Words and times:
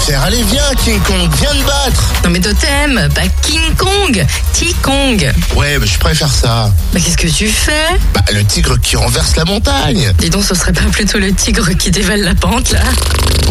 faire 0.00 0.22
Allez, 0.22 0.42
viens, 0.44 0.62
King 0.84 0.98
Kong, 1.00 1.28
viens 1.40 1.50
te 1.50 1.66
battre 1.66 2.12
Non 2.24 2.30
mais 2.30 2.40
totem, 2.40 3.08
pas 3.14 3.22
King 3.42 3.74
Kong, 3.76 4.26
T-Kong. 4.52 5.32
Ouais, 5.56 5.78
mais 5.78 5.86
je 5.86 5.98
préfère 5.98 6.32
ça. 6.32 6.70
Bah 6.92 7.00
qu'est-ce 7.04 7.16
que 7.16 7.26
tu 7.28 7.48
fais? 7.48 7.98
Bah, 8.14 8.20
le 8.32 8.44
tigre 8.44 8.78
qui 8.80 8.96
renverse 8.96 9.36
la 9.36 9.44
montagne. 9.44 10.12
Dis 10.18 10.30
donc, 10.30 10.44
ce 10.44 10.54
serait 10.54 10.72
pas 10.72 10.82
plutôt 10.90 11.18
le 11.18 11.32
tigre 11.32 11.70
qui 11.76 11.90
dévale 11.90 12.20
la 12.22 12.34
pente 12.34 12.72
là? 12.72 12.80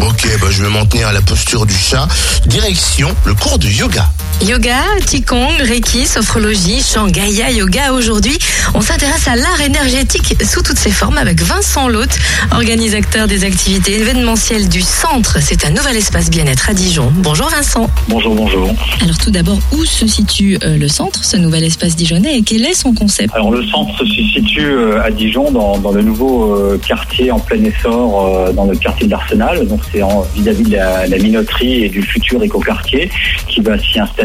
Ok, 0.02 0.26
bah, 0.40 0.48
je 0.50 0.62
vais 0.62 0.68
m'en 0.70 0.86
tenir 0.86 1.08
à 1.08 1.12
la 1.12 1.22
posture 1.22 1.66
du 1.66 1.74
chat. 1.74 2.06
Direction 2.46 3.14
le 3.24 3.34
cours 3.34 3.58
de 3.58 3.68
yoga. 3.68 4.10
Yoga, 4.42 4.78
Qigong, 5.06 5.58
Reiki, 5.60 6.06
sophrologie, 6.06 6.80
Shangaya 6.82 7.50
Yoga. 7.50 7.92
Aujourd'hui, 7.92 8.38
on 8.74 8.80
s'intéresse 8.80 9.28
à 9.28 9.36
l'art 9.36 9.60
énergétique 9.60 10.34
sous 10.42 10.62
toutes 10.62 10.78
ses 10.78 10.90
formes 10.90 11.18
avec 11.18 11.42
Vincent 11.42 11.88
Lotte, 11.88 12.16
organisateur 12.52 13.26
des 13.26 13.44
activités 13.44 14.00
événementielles 14.00 14.68
du 14.68 14.80
centre. 14.80 15.38
C'est 15.42 15.66
un 15.66 15.70
nouvel 15.70 15.96
espace 15.96 16.30
bien-être 16.30 16.70
à 16.70 16.74
Dijon. 16.74 17.12
Bonjour 17.16 17.48
Vincent. 17.50 17.90
Bonjour, 18.08 18.34
bonjour. 18.34 18.74
Alors 19.02 19.18
tout 19.18 19.30
d'abord, 19.30 19.58
où 19.72 19.84
se 19.84 20.06
situe 20.06 20.58
euh, 20.64 20.78
le 20.78 20.88
centre, 20.88 21.22
ce 21.22 21.36
nouvel 21.36 21.64
espace 21.64 21.94
dijonnais, 21.94 22.38
et 22.38 22.42
quel 22.42 22.64
est 22.64 22.74
son 22.74 22.94
concept? 22.94 23.34
Alors 23.34 23.50
le 23.50 23.64
centre 23.66 23.98
se 23.98 24.22
situe 24.22 24.64
euh, 24.64 25.02
à 25.02 25.10
Dijon 25.10 25.50
dans, 25.50 25.76
dans 25.78 25.92
le 25.92 26.02
nouveau 26.02 26.54
euh, 26.54 26.78
quartier 26.78 27.30
en 27.30 27.40
plein 27.40 27.62
essor, 27.62 28.52
dans 28.54 28.64
le 28.64 28.76
quartier 28.76 29.06
de 29.06 29.10
l'Arsenal. 29.12 29.66
Donc 29.66 29.80
c'est 29.92 30.00
vis-à-vis 30.34 30.64
de 30.64 30.76
la, 30.76 31.06
la 31.06 31.18
minoterie 31.18 31.84
et 31.84 31.88
du 31.90 32.00
futur 32.00 32.42
écoquartier 32.42 33.10
qui 33.48 33.60
va 33.60 33.78
s'y 33.78 33.98
installer. 33.98 34.19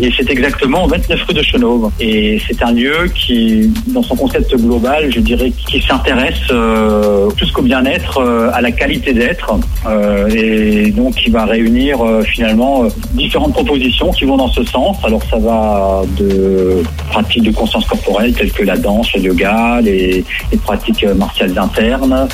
Et 0.00 0.10
c'est 0.16 0.30
exactement 0.30 0.84
au 0.84 0.88
29 0.88 1.22
rue 1.28 1.34
de 1.34 1.42
Chenauve. 1.42 1.90
Et 2.00 2.40
c'est 2.46 2.62
un 2.62 2.72
lieu 2.72 3.10
qui, 3.14 3.70
dans 3.88 4.02
son 4.02 4.16
concept 4.16 4.54
global, 4.56 5.10
je 5.12 5.20
dirais, 5.20 5.52
qui 5.68 5.80
s'intéresse 5.80 6.40
euh, 6.50 7.28
plus 7.30 7.50
qu'au 7.50 7.62
bien-être, 7.62 8.18
euh, 8.18 8.50
à 8.52 8.60
la 8.60 8.72
qualité 8.72 9.12
d'être. 9.12 9.54
Euh, 9.86 10.28
et 10.28 10.90
donc 10.90 11.14
qui 11.14 11.30
va 11.30 11.44
réunir 11.44 12.00
euh, 12.00 12.22
finalement 12.22 12.84
différentes 13.14 13.52
propositions 13.52 14.10
qui 14.10 14.24
vont 14.24 14.36
dans 14.36 14.48
ce 14.48 14.64
sens. 14.64 14.96
Alors 15.04 15.22
ça 15.30 15.38
va 15.38 16.02
de 16.18 16.82
pratiques 17.10 17.44
de 17.44 17.52
conscience 17.52 17.86
corporelle 17.86 18.32
telles 18.32 18.52
que 18.52 18.62
la 18.62 18.76
danse, 18.76 19.12
le 19.14 19.20
yoga, 19.20 19.80
les, 19.82 20.24
les 20.50 20.58
pratiques 20.58 21.04
martiales 21.16 21.56
internes. 21.58 22.28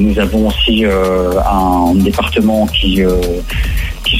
Nous 0.00 0.18
avons 0.18 0.48
aussi 0.48 0.84
un 0.84 1.94
département 1.94 2.66
qui 2.66 3.02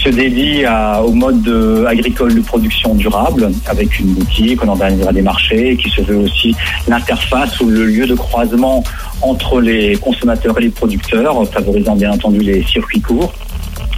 se 0.09 0.15
dédie 0.15 0.65
au 1.05 1.13
mode 1.13 1.43
de- 1.43 1.85
agricole 1.87 2.35
de 2.35 2.41
production 2.41 2.95
durable 2.95 3.51
avec 3.67 3.99
une 4.01 4.15
boutique, 4.15 4.63
on 4.65 4.69
organisera 4.69 5.13
des 5.13 5.23
marchés, 5.23 5.77
qui 5.77 5.91
se 5.91 6.01
veut 6.03 6.17
aussi 6.17 6.55
l'interface 6.87 7.61
ou 7.61 7.69
le 7.69 7.85
lieu 7.85 8.07
de 8.07 8.15
croisement 8.15 8.83
entre 9.21 9.61
les 9.61 9.97
consommateurs 9.97 10.59
et 10.59 10.63
les 10.63 10.71
producteurs, 10.71 11.47
favorisant 11.51 11.97
bien 11.97 12.13
entendu 12.13 12.39
les 12.41 12.63
circuits 12.65 13.01
courts. 13.01 13.33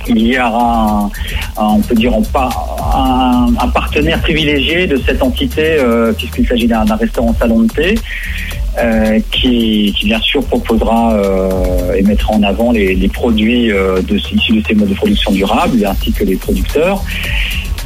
Il 0.08 0.26
y 0.26 0.38
aura, 0.38 1.10
un, 1.58 1.62
on 1.62 1.80
peut 1.80 1.94
dire, 1.94 2.12
un, 2.14 3.46
un 3.60 3.68
partenaire 3.68 4.20
privilégié 4.20 4.86
de 4.86 4.96
cette 5.06 5.22
entité, 5.22 5.76
euh, 5.78 6.12
puisqu'il 6.12 6.46
s'agit 6.48 6.66
d'un 6.66 6.84
d'un 6.84 6.96
restaurant-salon 6.96 7.60
de 7.60 7.68
thé, 7.68 7.94
euh, 8.82 9.20
qui, 9.30 9.94
bien 10.04 10.20
sûr 10.20 10.42
proposera 10.44 11.14
euh, 11.14 11.94
et 11.94 12.02
mettra 12.02 12.32
en 12.32 12.42
avant 12.42 12.72
les, 12.72 13.08
produits 13.08 13.70
euh, 13.72 14.00
issus 14.10 14.52
de 14.52 14.62
ces 14.66 14.74
modes 14.74 14.88
de 14.88 14.94
production 14.94 15.32
durables, 15.32 15.84
ainsi 15.84 16.12
que 16.12 16.24
les 16.24 16.36
producteurs. 16.36 17.02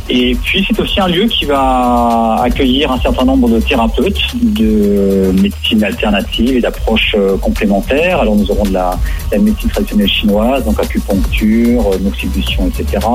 Et 0.08 0.34
puis 0.34 0.64
c'est 0.69 0.78
aussi 0.78 1.00
un 1.00 1.08
lieu 1.08 1.24
qui 1.24 1.47
va 1.47 2.41
accueillir 2.42 2.92
un 2.92 3.00
certain 3.00 3.24
nombre 3.24 3.48
de 3.48 3.58
thérapeutes 3.60 4.20
de 4.34 5.33
médecine 5.41 5.83
alternative 5.83 6.56
et 6.56 6.60
d'approches 6.60 7.15
euh, 7.16 7.38
complémentaires. 7.38 8.20
Alors 8.20 8.37
nous 8.37 8.50
aurons 8.50 8.64
de 8.64 8.72
la, 8.75 8.98
médecine 9.41 9.70
traditionnelle 9.70 10.09
chinoise, 10.09 10.64
donc 10.64 10.78
acupuncture, 10.78 11.93
euh, 11.93 11.98
noxibution, 12.00 12.69
etc. 12.69 13.06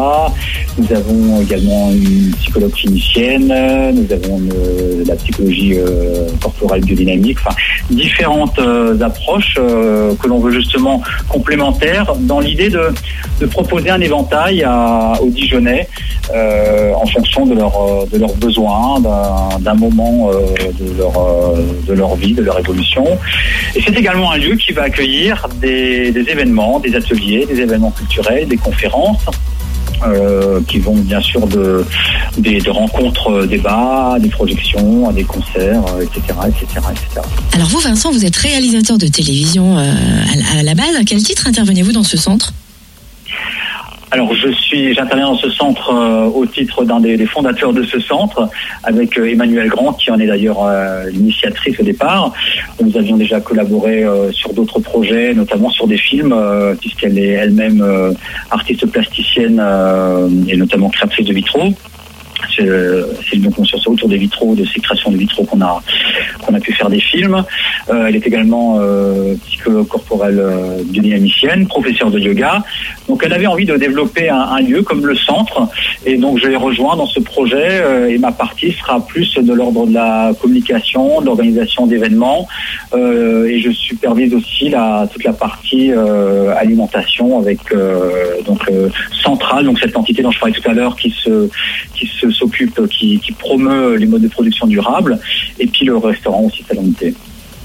Nous 0.77 0.95
avons 0.95 1.41
également 1.41 1.91
une 1.91 2.31
psychologue 2.39 2.71
clinicienne, 2.71 3.47
nous 3.93 4.11
avons 4.11 4.41
euh, 4.53 5.03
la 5.05 5.15
psychologie 5.15 5.77
euh, 5.77 6.27
corporelle 6.41 6.83
biodynamique, 6.83 7.37
enfin 7.39 7.55
différentes 7.89 8.59
euh, 8.59 8.99
approches 9.01 9.55
euh, 9.57 10.13
que 10.15 10.27
l'on 10.27 10.39
veut 10.39 10.51
justement 10.51 11.01
complémentaires 11.27 12.13
dans 12.19 12.39
l'idée 12.39 12.69
de, 12.69 12.91
proposer 13.51 13.89
un 13.89 14.01
éventail 14.01 14.67
aux 15.21 15.29
Dijonnais 15.29 15.87
euh, 16.35 16.78
en 16.95 17.05
fonction 17.05 17.45
de, 17.45 17.55
euh, 17.55 18.05
de 18.11 18.17
leurs 18.17 18.35
besoins, 18.35 18.99
d'un 19.59 19.73
moment 19.73 20.29
euh, 20.31 20.39
de, 20.79 20.97
leur, 20.97 21.17
euh, 21.17 21.57
de 21.87 21.93
leur 21.93 22.15
vie, 22.15 22.33
de 22.33 22.41
leur 22.43 22.59
évolution. 22.59 23.05
Et 23.75 23.81
c'est 23.85 23.95
également 23.97 24.31
un 24.31 24.37
lieu 24.37 24.55
qui 24.55 24.71
va 24.73 24.83
accueillir 24.83 25.47
des, 25.61 26.13
événements, 26.15 26.79
des 26.79 26.95
ateliers, 26.95 27.45
des 27.45 27.59
événements 27.61 27.91
culturels, 27.91 28.47
des 28.47 28.57
conférences. 28.57 29.25
euh, 30.05 30.61
qui 30.67 30.79
vont 30.79 30.95
bien 30.95 31.21
sûr 31.21 31.45
de, 31.47 31.83
rencontres, 32.69 33.31
euh, 33.31 33.45
débats, 33.45 34.15
des 34.19 34.29
projections, 34.29 35.11
des 35.11 35.25
concerts, 35.25 35.83
euh, 35.89 36.03
etc., 36.03 36.21
etc., 36.47 36.65
etc. 36.91 37.27
Alors 37.53 37.67
vous 37.67 37.79
Vincent, 37.79 38.11
vous 38.11 38.25
êtes 38.25 38.35
réalisateur 38.37 38.97
de 38.97 39.07
télévision 39.07 39.77
euh, 39.77 39.83
à, 40.55 40.59
à 40.59 40.63
la 40.63 40.73
base. 40.73 40.95
À 40.97 41.03
quel 41.03 41.21
titre 41.21 41.47
intervenez-vous 41.47 41.91
dans 41.91 42.03
ce 42.03 42.17
centre? 42.17 42.53
Alors 44.11 44.33
je 44.33 44.49
suis, 44.49 44.93
j'interviens 44.95 45.27
dans 45.27 45.37
ce 45.37 45.51
centre 45.51 45.93
euh, 45.93 46.25
au 46.25 46.43
titre 46.45 46.83
d'un 46.83 46.99
des, 46.99 47.25
fondateurs 47.27 47.73
de 47.73 47.83
ce 47.83 47.99
centre, 47.99 48.49
avec 48.83 49.19
euh, 49.19 49.29
Emmanuel 49.29 49.67
Grand, 49.69 49.93
qui 49.93 50.09
en 50.09 50.19
est 50.19 50.25
d'ailleurs 50.25 50.65
euh, 50.65 51.09
l'initiatrice 51.11 51.79
au 51.79 51.83
départ. 51.83 52.33
Nous 52.83 52.97
avions 52.97 53.17
déjà 53.17 53.39
collaboré 53.39 54.03
euh, 54.03 54.31
sur 54.31 54.51
d'autres 54.53 54.79
projets, 54.79 55.35
notamment 55.35 55.69
sur 55.69 55.85
des 55.85 55.97
films, 55.97 56.35
puisqu'elle 56.79 57.19
est 57.19 57.33
elle-même 57.33 57.85
artiste 58.49 58.85
plasticienne 58.87 59.63
et 60.47 60.57
notamment 60.57 60.89
créatrice 60.89 61.27
de 61.27 61.33
vitraux. 61.33 61.73
C'est 62.59 62.67
euh, 62.67 63.05
c'est 63.29 63.37
une 63.37 63.51
conscience 63.51 63.87
autour 63.87 64.09
des 64.09 64.17
vitraux, 64.17 64.53
de 64.53 64.65
ces 64.65 64.79
créations 64.79 65.11
de 65.11 65.17
vitraux 65.17 65.45
qu'on 65.45 65.61
a 65.61 65.81
a 66.55 66.59
pu 66.59 66.73
faire 66.73 66.89
des 66.89 66.99
films. 66.99 67.43
Euh, 67.89 68.07
elle 68.07 68.15
est 68.15 68.25
également 68.25 68.77
euh, 68.79 69.35
psychologue 69.47 69.87
corporelle 69.87 70.39
euh, 70.39 70.83
biodynamicienne, 70.83 71.67
professeure 71.67 72.11
de 72.11 72.19
yoga. 72.19 72.63
Donc 73.07 73.23
elle 73.25 73.33
avait 73.33 73.47
envie 73.47 73.65
de 73.65 73.75
développer 73.75 74.29
un, 74.29 74.59
lieu 74.61 74.81
comme 74.83 75.05
le 75.05 75.15
centre. 75.15 75.67
Et 76.05 76.17
donc 76.17 76.39
je 76.39 76.47
l'ai 76.47 76.55
rejoint 76.55 76.95
dans 76.95 77.07
ce 77.07 77.19
projet 77.19 77.81
euh, 77.81 78.09
et 78.09 78.17
ma 78.17 78.31
partie 78.31 78.71
sera 78.71 79.05
plus 79.05 79.33
de 79.35 79.53
l'ordre 79.53 79.85
de 79.87 79.93
la 79.93 80.31
communication, 80.39 81.21
de 81.21 81.25
l'organisation 81.25 81.87
d'événements. 81.87 82.47
Euh, 82.93 83.45
et 83.45 83.59
je 83.59 83.71
supervise 83.71 84.33
aussi 84.33 84.73
toute 85.11 85.23
la 85.23 85.33
partie 85.33 85.91
euh, 85.91 86.53
alimentation 86.55 87.39
avec 87.39 87.59
euh, 87.71 88.41
donc 88.45 88.61
euh, 88.69 88.89
centrale, 89.23 89.65
donc 89.65 89.79
cette 89.79 89.95
entité 89.95 90.21
dont 90.21 90.31
je 90.31 90.39
parlais 90.39 90.53
tout 90.53 90.69
à 90.69 90.73
l'heure 90.73 90.95
qui 90.95 91.11
se 91.11 91.49
qui 91.93 92.07
se 92.07 92.29
s'occupe, 92.49 92.87
qui, 92.87 93.19
qui 93.19 93.31
promeut 93.31 93.95
les 93.95 94.05
modes 94.05 94.21
de 94.21 94.27
production 94.27 94.67
durables, 94.67 95.19
et 95.59 95.67
puis 95.67 95.85
le 95.85 95.97
restaurant 95.97 96.43
aussi 96.43 96.63
thé. 96.97 97.13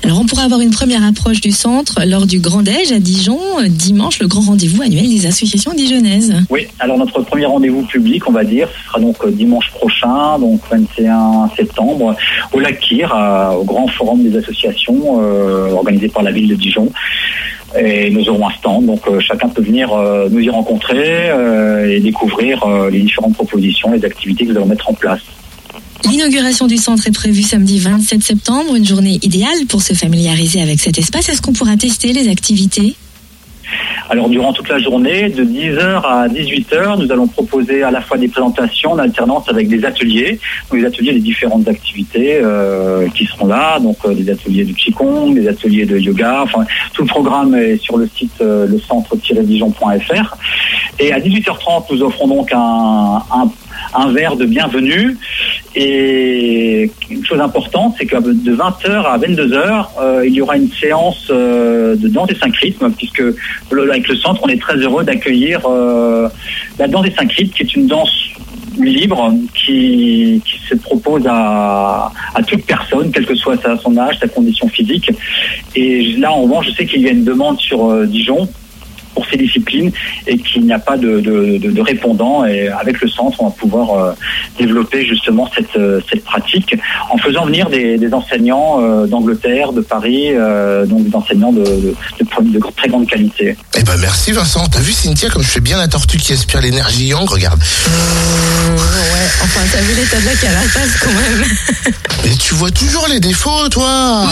Alors 0.04 0.20
on 0.20 0.26
pourra 0.26 0.42
avoir 0.42 0.60
une 0.60 0.70
première 0.70 1.02
approche 1.02 1.40
du 1.40 1.50
centre 1.50 2.02
lors 2.04 2.26
du 2.26 2.38
Grand 2.38 2.60
Déj 2.60 2.92
à 2.92 2.98
Dijon, 2.98 3.40
euh, 3.58 3.68
dimanche, 3.68 4.18
le 4.18 4.26
grand 4.26 4.42
rendez-vous 4.42 4.82
annuel 4.82 5.08
des 5.08 5.24
associations 5.24 5.72
dijonnaises. 5.72 6.34
Oui, 6.50 6.66
alors 6.78 6.98
notre 6.98 7.22
premier 7.22 7.46
rendez-vous 7.46 7.84
public, 7.84 8.28
on 8.28 8.32
va 8.32 8.44
dire, 8.44 8.68
ce 8.68 8.86
sera 8.86 9.00
donc 9.00 9.16
euh, 9.24 9.30
dimanche 9.30 9.70
prochain, 9.70 10.38
donc 10.38 10.60
21 10.70 11.48
septembre, 11.56 12.16
au 12.52 12.60
Lac 12.60 12.80
Kyr, 12.80 13.14
au 13.58 13.64
grand 13.64 13.88
forum 13.88 14.22
des 14.22 14.36
associations 14.36 15.22
euh, 15.22 15.72
organisé 15.72 16.08
par 16.08 16.22
la 16.22 16.32
ville 16.32 16.48
de 16.48 16.54
Dijon. 16.54 16.92
Et 17.78 18.10
nous 18.10 18.28
aurons 18.28 18.48
un 18.48 18.52
stand, 18.52 18.86
donc 18.86 19.00
euh, 19.08 19.18
chacun 19.20 19.48
peut 19.48 19.62
venir 19.62 19.92
euh, 19.92 20.28
nous 20.30 20.40
y 20.40 20.48
rencontrer 20.48 21.30
euh, 21.30 21.90
et 21.90 22.00
découvrir 22.00 22.64
les 22.90 23.00
différentes 23.00 23.34
propositions, 23.34 23.92
les 23.92 24.04
activités 24.04 24.44
que 24.44 24.50
nous 24.52 24.56
allons 24.56 24.66
mettre 24.66 24.88
en 24.88 24.94
place. 24.94 25.20
L'inauguration 26.10 26.66
du 26.66 26.76
centre 26.76 27.06
est 27.08 27.14
prévue 27.14 27.42
samedi 27.42 27.78
27 27.78 28.22
septembre, 28.22 28.74
une 28.76 28.84
journée 28.84 29.18
idéale 29.22 29.66
pour 29.68 29.82
se 29.82 29.94
familiariser 29.94 30.60
avec 30.60 30.78
cet 30.80 30.98
espace. 30.98 31.28
Est-ce 31.28 31.40
qu'on 31.40 31.52
pourra 31.52 31.76
tester 31.76 32.12
les 32.12 32.28
activités? 32.28 32.94
Alors 34.10 34.28
durant 34.28 34.52
toute 34.52 34.68
la 34.68 34.78
journée, 34.78 35.30
de 35.30 35.44
10h 35.44 36.02
à 36.04 36.28
18h, 36.28 36.98
nous 36.98 37.10
allons 37.10 37.26
proposer 37.26 37.82
à 37.82 37.90
la 37.90 38.02
fois 38.02 38.18
des 38.18 38.28
présentations 38.28 38.92
en 38.92 38.98
alternance 38.98 39.48
avec 39.48 39.68
des 39.68 39.84
ateliers, 39.84 40.38
donc 40.70 40.80
des 40.80 40.86
ateliers 40.86 41.12
des 41.14 41.20
différentes 41.20 41.66
activités 41.68 42.38
euh, 42.42 43.08
qui 43.08 43.24
seront 43.24 43.46
là, 43.46 43.78
donc 43.80 43.96
euh, 44.04 44.14
des 44.14 44.30
ateliers 44.30 44.64
de 44.64 44.72
Qigong, 44.72 45.34
des 45.34 45.48
ateliers 45.48 45.86
de 45.86 45.98
yoga, 45.98 46.42
enfin 46.42 46.66
tout 46.92 47.02
le 47.02 47.08
programme 47.08 47.54
est 47.54 47.78
sur 47.78 47.96
le 47.96 48.06
site 48.06 48.40
euh, 48.42 48.66
le 48.66 48.78
centre-dijon.fr. 48.78 50.36
Et 50.98 51.12
à 51.12 51.18
18h30, 51.18 51.84
nous 51.90 52.02
offrons 52.02 52.28
donc 52.28 52.52
un, 52.52 53.22
un 53.94 54.12
verre 54.12 54.36
de 54.36 54.44
bienvenue. 54.44 55.16
Et 55.76 56.90
une 57.10 57.24
chose 57.26 57.40
importante, 57.40 57.96
c'est 57.98 58.06
que 58.06 58.16
de 58.16 58.56
20h 58.56 58.90
à 58.90 59.18
22h, 59.18 59.86
euh, 60.00 60.24
il 60.26 60.32
y 60.32 60.40
aura 60.40 60.56
une 60.56 60.70
séance 60.70 61.26
euh, 61.30 61.96
de 61.96 62.06
danse 62.08 62.30
et 62.30 62.36
synchrisme, 62.36 62.90
puisque 62.92 63.22
avec 63.72 64.08
le 64.08 64.16
centre, 64.16 64.40
on 64.44 64.48
est 64.48 64.60
très 64.60 64.76
heureux 64.76 65.02
d'accueillir 65.02 65.62
euh, 65.66 66.28
la 66.78 66.86
danse 66.86 67.06
des 67.06 67.14
synchrismes, 67.14 67.52
qui 67.52 67.62
est 67.62 67.74
une 67.74 67.88
danse 67.88 68.24
libre 68.78 69.32
qui, 69.54 70.42
se 70.68 70.74
propose 70.76 71.26
à, 71.28 72.10
à 72.34 72.42
toute 72.42 72.64
personne, 72.64 73.10
quel 73.12 73.26
que 73.26 73.34
soit 73.34 73.56
son 73.82 73.96
âge, 73.96 74.18
sa 74.18 74.28
condition 74.28 74.68
physique. 74.68 75.10
Et 75.74 76.14
là, 76.18 76.32
en 76.32 76.42
revanche, 76.42 76.68
je 76.70 76.72
sais 76.72 76.86
qu'il 76.86 77.02
y 77.02 77.08
a 77.08 77.10
une 77.10 77.24
demande 77.24 77.60
sur 77.60 77.90
euh, 77.90 78.06
Dijon 78.06 78.48
pour 79.14 79.26
ces 79.26 79.36
disciplines 79.36 79.90
et 80.26 80.36
qu'il 80.38 80.62
n'y 80.64 80.72
a 80.72 80.78
pas 80.78 80.96
de, 80.96 81.20
de, 81.20 81.58
de, 81.58 81.70
de 81.70 81.80
répondants. 81.80 82.44
Et 82.44 82.68
avec 82.68 83.00
le 83.00 83.08
centre, 83.08 83.40
on 83.40 83.46
va 83.46 83.54
pouvoir 83.54 83.90
euh, 83.98 84.12
développer 84.58 85.06
justement 85.06 85.48
cette, 85.54 85.76
euh, 85.76 86.00
cette 86.10 86.24
pratique 86.24 86.74
en 87.10 87.18
faisant 87.18 87.46
venir 87.46 87.70
des, 87.70 87.96
des 87.98 88.12
enseignants 88.12 88.80
euh, 88.80 89.06
d'Angleterre, 89.06 89.72
de 89.72 89.80
Paris, 89.80 90.28
euh, 90.32 90.84
donc 90.86 91.08
des 91.08 91.14
enseignants 91.14 91.52
de, 91.52 91.64
de, 91.64 91.94
de, 92.20 92.50
de 92.50 92.60
très 92.76 92.88
grande 92.88 93.06
qualité. 93.08 93.56
Eh 93.76 93.82
ben 93.82 93.96
merci 94.00 94.32
Vincent. 94.32 94.66
T'as 94.68 94.80
vu 94.80 94.92
Cynthia 94.92 95.28
comme 95.30 95.42
je 95.42 95.48
fais 95.48 95.60
bien 95.60 95.78
la 95.78 95.88
tortue 95.88 96.18
qui 96.18 96.32
aspire 96.32 96.60
l'énergie 96.60 97.06
Yang 97.06 97.30
Regarde. 97.30 97.60
ouais, 97.60 99.26
enfin, 99.42 99.60
t'as 99.72 99.80
vu 99.80 99.94
l'état 99.94 100.20
de 100.20 100.26
la 100.26 100.34
carapace 100.34 100.96
quand 101.00 101.12
même. 101.12 101.44
Mais 102.24 102.34
tu 102.36 102.54
vois 102.54 102.70
toujours 102.70 103.06
les 103.08 103.20
défauts, 103.20 103.68
toi. 103.70 104.26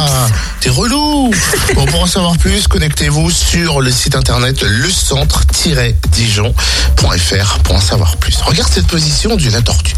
T'es 0.63 0.71
relou. 0.71 1.31
Bon, 1.75 1.85
pour 1.87 2.03
en 2.03 2.07
savoir 2.07 2.39
plus, 2.39 2.69
connectez-vous 2.69 3.33
sur 3.33 3.81
le 3.81 3.91
site 3.91 4.15
internet 4.15 4.63
lecentre-dijon.fr 4.63 7.59
pour 7.65 7.75
en 7.75 7.81
savoir 7.81 8.17
plus. 8.19 8.37
Regarde 8.43 8.71
cette 8.73 8.87
position 8.87 9.35
de 9.35 9.51
la 9.51 9.61
tortue. 9.61 9.97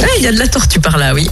Ouais, 0.00 0.08
il 0.18 0.24
y 0.24 0.26
a 0.26 0.32
de 0.32 0.38
la 0.38 0.48
tortue 0.48 0.80
par 0.80 0.98
là, 0.98 1.14
oui. 1.14 1.30